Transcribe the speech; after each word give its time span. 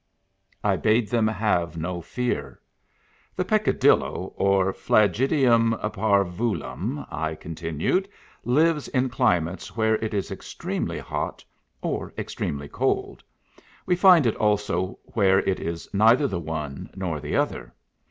I 0.63 0.77
bade 0.77 1.09
them 1.09 1.27
have 1.27 1.77
no 1.77 2.01
fear." 2.01 2.59
The 3.35 3.45
Peccadillo, 3.45 4.33
or 4.35 4.73
Flagitium 4.73 5.79
fiarvuhtm" 5.79 7.05
I 7.11 7.35
con 7.35 7.53
tinued, 7.53 8.07
"lives 8.43 8.87
in 8.87 9.09
climates 9.09 9.77
where 9.77 9.97
it 10.03 10.15
is 10.15 10.31
extremely 10.31 10.97
hot, 10.97 11.45
or 11.83 12.11
extremely 12.17 12.67
cold. 12.67 13.23
We 13.85 13.95
find 13.95 14.25
it 14.25 14.35
also 14.37 14.97
where 15.03 15.37
it 15.41 15.59
is 15.59 15.87
nei 15.93 16.15
ther 16.15 16.25
the 16.25 16.39
one 16.39 16.89
nor 16.95 17.19
the 17.19 17.35
other. 17.35 17.71